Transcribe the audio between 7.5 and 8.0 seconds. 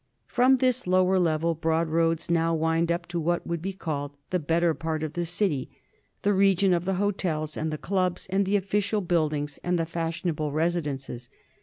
and the